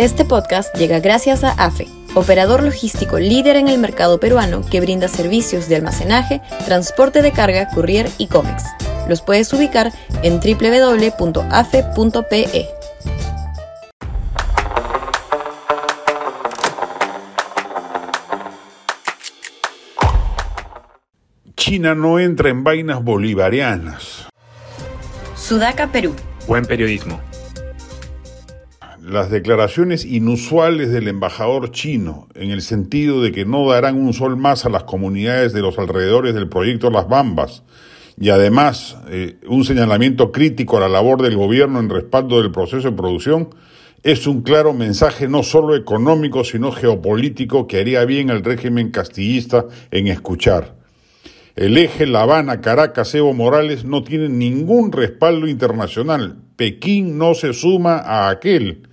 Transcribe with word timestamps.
Este 0.00 0.24
podcast 0.24 0.74
llega 0.76 0.98
gracias 0.98 1.44
a 1.44 1.50
AFE, 1.50 1.86
operador 2.14 2.62
logístico 2.62 3.18
líder 3.18 3.56
en 3.56 3.68
el 3.68 3.76
mercado 3.76 4.18
peruano 4.18 4.62
que 4.62 4.80
brinda 4.80 5.08
servicios 5.08 5.68
de 5.68 5.76
almacenaje, 5.76 6.40
transporte 6.64 7.20
de 7.20 7.32
carga, 7.32 7.68
courier 7.68 8.08
y 8.16 8.28
cómics. 8.28 8.64
Los 9.10 9.20
puedes 9.20 9.52
ubicar 9.52 9.92
en 10.22 10.40
www.afe.pe. 10.40 11.20
China 21.56 21.94
no 21.94 22.18
entra 22.18 22.48
en 22.48 22.64
vainas 22.64 23.04
bolivarianas. 23.04 24.30
Sudaca, 25.36 25.92
Perú. 25.92 26.16
Buen 26.46 26.64
periodismo. 26.64 27.20
Las 29.02 29.30
declaraciones 29.30 30.04
inusuales 30.04 30.90
del 30.90 31.08
embajador 31.08 31.70
chino, 31.70 32.28
en 32.34 32.50
el 32.50 32.60
sentido 32.60 33.22
de 33.22 33.32
que 33.32 33.46
no 33.46 33.66
darán 33.66 33.96
un 33.96 34.12
sol 34.12 34.36
más 34.36 34.66
a 34.66 34.68
las 34.68 34.84
comunidades 34.84 35.54
de 35.54 35.62
los 35.62 35.78
alrededores 35.78 36.34
del 36.34 36.50
proyecto 36.50 36.90
Las 36.90 37.08
Bambas, 37.08 37.62
y 38.18 38.28
además 38.28 38.98
eh, 39.08 39.36
un 39.48 39.64
señalamiento 39.64 40.32
crítico 40.32 40.76
a 40.76 40.80
la 40.80 40.90
labor 40.90 41.22
del 41.22 41.34
gobierno 41.34 41.80
en 41.80 41.88
respaldo 41.88 42.42
del 42.42 42.52
proceso 42.52 42.90
de 42.90 42.96
producción, 42.96 43.48
es 44.02 44.26
un 44.26 44.42
claro 44.42 44.74
mensaje 44.74 45.28
no 45.28 45.42
solo 45.44 45.76
económico, 45.76 46.44
sino 46.44 46.70
geopolítico 46.70 47.66
que 47.66 47.78
haría 47.78 48.04
bien 48.04 48.30
al 48.30 48.44
régimen 48.44 48.90
castillista 48.90 49.64
en 49.90 50.08
escuchar. 50.08 50.74
El 51.56 51.78
eje 51.78 52.06
La 52.06 52.22
Habana, 52.22 52.60
Caracas, 52.60 53.14
Evo 53.14 53.32
Morales 53.32 53.86
no 53.86 54.02
tiene 54.04 54.28
ningún 54.28 54.92
respaldo 54.92 55.48
internacional. 55.48 56.36
Pekín 56.56 57.16
no 57.16 57.34
se 57.34 57.54
suma 57.54 57.96
a 57.96 58.28
aquel. 58.28 58.89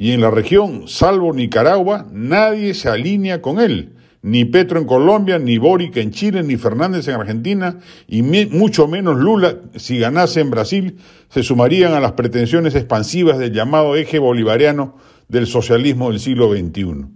Y 0.00 0.12
en 0.12 0.20
la 0.20 0.30
región, 0.30 0.86
salvo 0.86 1.32
Nicaragua, 1.32 2.06
nadie 2.12 2.72
se 2.74 2.88
alinea 2.88 3.42
con 3.42 3.58
él. 3.58 3.96
Ni 4.22 4.44
Petro 4.44 4.78
en 4.78 4.86
Colombia, 4.86 5.40
ni 5.40 5.58
Boric 5.58 5.96
en 5.96 6.12
Chile, 6.12 6.44
ni 6.44 6.56
Fernández 6.56 7.08
en 7.08 7.16
Argentina, 7.16 7.80
y 8.06 8.22
mucho 8.22 8.86
menos 8.86 9.18
Lula, 9.18 9.56
si 9.74 9.98
ganase 9.98 10.40
en 10.40 10.50
Brasil, 10.50 10.98
se 11.28 11.42
sumarían 11.42 11.94
a 11.94 12.00
las 12.00 12.12
pretensiones 12.12 12.76
expansivas 12.76 13.38
del 13.38 13.52
llamado 13.52 13.96
eje 13.96 14.20
bolivariano 14.20 14.94
del 15.26 15.48
socialismo 15.48 16.10
del 16.10 16.20
siglo 16.20 16.48
XXI. 16.52 17.06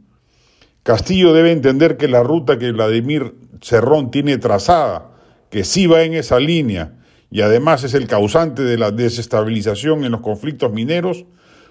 Castillo 0.82 1.32
debe 1.32 1.52
entender 1.52 1.96
que 1.96 2.08
la 2.08 2.24
ruta 2.24 2.58
que 2.58 2.72
Vladimir 2.72 3.36
Cerrón 3.60 4.10
tiene 4.10 4.38
trazada, 4.38 5.12
que 5.50 5.62
sí 5.62 5.86
va 5.86 6.02
en 6.02 6.14
esa 6.14 6.40
línea 6.40 6.94
y 7.30 7.42
además 7.42 7.84
es 7.84 7.94
el 7.94 8.08
causante 8.08 8.62
de 8.62 8.76
la 8.76 8.90
desestabilización 8.90 10.04
en 10.04 10.10
los 10.12 10.20
conflictos 10.20 10.72
mineros, 10.72 11.26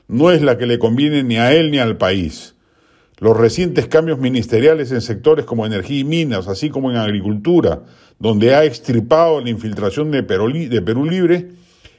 no 0.07 0.31
es 0.31 0.41
la 0.41 0.57
que 0.57 0.65
le 0.65 0.79
conviene 0.79 1.23
ni 1.23 1.37
a 1.37 1.53
él 1.53 1.71
ni 1.71 1.79
al 1.79 1.97
país. 1.97 2.55
Los 3.21 3.37
recientes 3.37 3.85
cambios 3.85 4.17
ministeriales 4.17 4.91
en 4.91 5.01
sectores 5.01 5.45
como 5.45 5.67
energía 5.67 5.99
y 5.99 6.03
minas, 6.03 6.47
así 6.47 6.71
como 6.71 6.89
en 6.89 6.97
agricultura, 6.97 7.83
donde 8.17 8.55
ha 8.55 8.65
extirpado 8.65 9.41
la 9.41 9.49
infiltración 9.51 10.09
de 10.09 10.23
Perú, 10.23 10.47
Libre, 10.47 11.49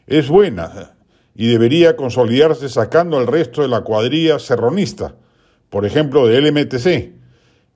es 0.08 0.28
buena 0.28 0.95
y 1.36 1.47
debería 1.47 1.95
consolidarse 1.95 2.69
sacando 2.69 3.19
al 3.19 3.28
resto 3.28 3.62
de 3.62 3.69
la 3.69 3.83
cuadrilla 3.83 4.41
serronista, 4.41 5.14
por 5.70 5.86
ejemplo, 5.86 6.27
de 6.27 6.41
LMTC, 6.41 7.12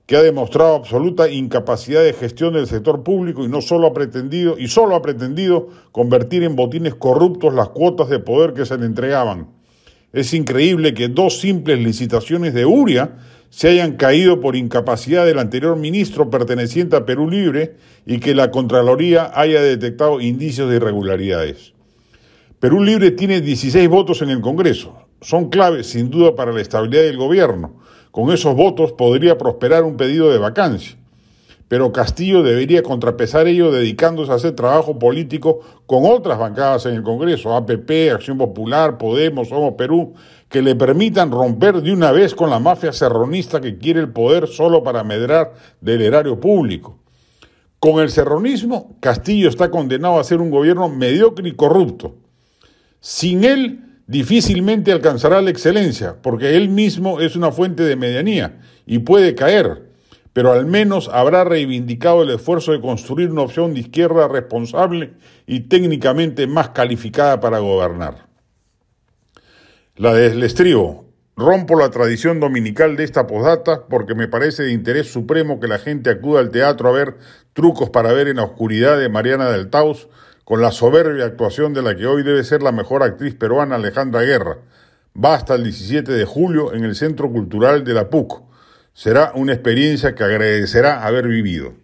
que 0.05 0.15
ha 0.15 0.23
demostrado 0.23 0.75
absoluta 0.75 1.29
incapacidad 1.29 2.03
de 2.03 2.13
gestión 2.13 2.53
del 2.53 2.67
sector 2.67 3.03
público 3.03 3.43
y 3.43 3.47
no 3.47 3.61
solo 3.61 3.87
ha 3.87 3.93
pretendido 3.93 4.57
y 4.57 4.67
solo 4.67 4.93
ha 4.95 5.01
pretendido 5.01 5.69
convertir 5.93 6.43
en 6.43 6.55
botines 6.55 6.95
corruptos 6.95 7.53
las 7.53 7.69
cuotas 7.69 8.09
de 8.09 8.19
poder 8.19 8.53
que 8.53 8.65
se 8.65 8.77
le 8.77 8.85
entregaban. 8.85 9.56
Es 10.13 10.33
increíble 10.33 10.93
que 10.93 11.07
dos 11.07 11.39
simples 11.39 11.79
licitaciones 11.79 12.53
de 12.53 12.65
URIA 12.65 13.17
se 13.49 13.69
hayan 13.69 13.93
caído 13.93 14.41
por 14.41 14.55
incapacidad 14.55 15.25
del 15.25 15.39
anterior 15.39 15.77
ministro 15.77 16.29
perteneciente 16.29 16.95
a 16.95 17.05
Perú 17.05 17.29
Libre 17.29 17.75
y 18.05 18.19
que 18.19 18.35
la 18.35 18.51
Contraloría 18.51 19.31
haya 19.33 19.61
detectado 19.61 20.21
indicios 20.21 20.69
de 20.69 20.77
irregularidades. 20.77 21.73
Perú 22.59 22.83
Libre 22.83 23.11
tiene 23.11 23.41
16 23.41 23.87
votos 23.87 24.21
en 24.21 24.29
el 24.29 24.41
Congreso. 24.41 24.97
Son 25.21 25.49
claves, 25.49 25.87
sin 25.87 26.09
duda, 26.09 26.35
para 26.35 26.51
la 26.51 26.61
estabilidad 26.61 27.03
del 27.03 27.17
gobierno 27.17 27.87
con 28.17 28.31
esos 28.31 28.55
votos 28.55 28.93
podría 28.93 29.37
prosperar 29.37 29.83
un 29.83 29.95
pedido 29.95 30.31
de 30.31 30.39
vacancia. 30.39 30.97
Pero 31.67 31.91
Castillo 31.91 32.43
debería 32.43 32.81
contrapesar 32.81 33.47
ello 33.47 33.71
dedicándose 33.71 34.31
a 34.31 34.35
hacer 34.35 34.53
trabajo 34.53 34.97
político 34.97 35.59
con 35.85 36.05
otras 36.05 36.39
bancadas 36.39 36.85
en 36.85 36.95
el 36.95 37.03
Congreso, 37.03 37.55
APP, 37.55 38.11
Acción 38.13 38.37
Popular, 38.37 38.97
Podemos, 38.97 39.49
Somos 39.49 39.73
Perú, 39.73 40.13
que 40.47 40.61
le 40.61 40.75
permitan 40.75 41.29
romper 41.29 41.81
de 41.81 41.91
una 41.91 42.11
vez 42.13 42.33
con 42.33 42.49
la 42.49 42.59
mafia 42.59 42.93
serronista 42.93 43.59
que 43.59 43.77
quiere 43.77 43.99
el 43.99 44.13
poder 44.13 44.47
solo 44.47 44.81
para 44.81 45.03
medrar 45.03 45.55
del 45.81 46.01
erario 46.01 46.39
público. 46.39 46.99
Con 47.79 47.99
el 47.99 48.09
serronismo, 48.09 48.97
Castillo 49.01 49.49
está 49.49 49.69
condenado 49.69 50.19
a 50.19 50.23
ser 50.23 50.39
un 50.39 50.49
gobierno 50.49 50.87
mediocre 50.87 51.47
y 51.49 51.53
corrupto. 51.53 52.15
Sin 53.01 53.43
él, 53.43 53.83
difícilmente 54.07 54.91
alcanzará 54.91 55.41
la 55.41 55.51
excelencia, 55.51 56.15
porque 56.21 56.55
él 56.55 56.69
mismo 56.69 57.19
es 57.19 57.35
una 57.35 57.51
fuente 57.51 57.83
de 57.83 57.97
medianía 57.97 58.59
y 58.85 58.99
puede 58.99 59.35
caer, 59.35 59.86
pero 60.37 60.53
al 60.53 60.67
menos 60.67 61.09
habrá 61.11 61.45
reivindicado 61.45 62.21
el 62.21 62.29
esfuerzo 62.29 62.71
de 62.71 62.79
construir 62.79 63.31
una 63.31 63.41
opción 63.41 63.73
de 63.73 63.79
izquierda 63.79 64.27
responsable 64.27 65.13
y 65.47 65.61
técnicamente 65.61 66.45
más 66.45 66.69
calificada 66.69 67.39
para 67.39 67.57
gobernar. 67.57 68.27
La 69.95 70.13
del 70.13 70.43
estribo. 70.43 71.05
Rompo 71.35 71.75
la 71.75 71.89
tradición 71.89 72.39
dominical 72.39 72.95
de 72.97 73.03
esta 73.03 73.25
posdata 73.25 73.87
porque 73.87 74.13
me 74.13 74.27
parece 74.27 74.61
de 74.61 74.73
interés 74.73 75.11
supremo 75.11 75.59
que 75.59 75.67
la 75.67 75.79
gente 75.79 76.11
acuda 76.11 76.39
al 76.39 76.51
teatro 76.51 76.89
a 76.89 76.91
ver 76.91 77.15
trucos 77.53 77.89
para 77.89 78.13
ver 78.13 78.27
en 78.27 78.35
la 78.35 78.43
oscuridad 78.43 78.99
de 78.99 79.09
Mariana 79.09 79.49
del 79.49 79.71
Taus 79.71 80.07
con 80.43 80.61
la 80.61 80.71
soberbia 80.71 81.25
actuación 81.25 81.73
de 81.73 81.81
la 81.81 81.95
que 81.95 82.05
hoy 82.05 82.21
debe 82.21 82.43
ser 82.43 82.61
la 82.61 82.71
mejor 82.71 83.01
actriz 83.01 83.33
peruana 83.33 83.77
Alejandra 83.77 84.21
Guerra. 84.21 84.57
Va 85.17 85.33
hasta 85.33 85.55
el 85.55 85.63
17 85.63 86.11
de 86.11 86.25
julio 86.25 86.75
en 86.75 86.83
el 86.83 86.93
Centro 86.93 87.31
Cultural 87.31 87.83
de 87.83 87.93
la 87.95 88.11
PUC. 88.11 88.46
Será 88.97 89.31
una 89.35 89.53
experiencia 89.53 90.15
que 90.15 90.23
agradecerá 90.23 91.05
haber 91.05 91.27
vivido. 91.27 91.75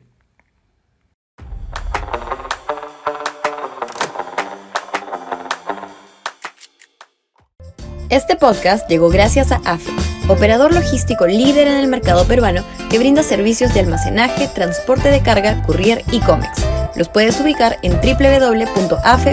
Este 8.10 8.36
podcast 8.36 8.90
llegó 8.90 9.10
gracias 9.10 9.52
a 9.52 9.58
AFE, 9.58 9.92
operador 10.28 10.74
logístico 10.74 11.28
líder 11.28 11.68
en 11.68 11.78
el 11.78 11.88
mercado 11.88 12.26
peruano 12.26 12.64
que 12.90 12.98
brinda 12.98 13.22
servicios 13.22 13.76
de 13.76 13.82
almacenaje, 13.82 14.48
transporte 14.48 15.10
de 15.10 15.22
carga, 15.22 15.62
courier 15.68 16.02
y 16.12 16.20
cómics 16.20 16.64
los 16.96 17.10
puedes 17.10 17.40
ubicar 17.40 17.80
en 17.82 17.94
www.afe.pe. 17.94 19.32